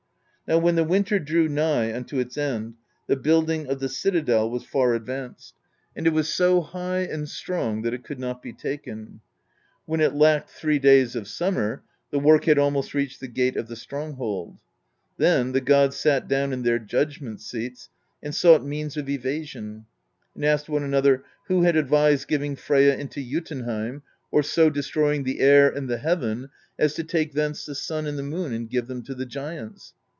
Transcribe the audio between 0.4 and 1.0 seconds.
"Now when the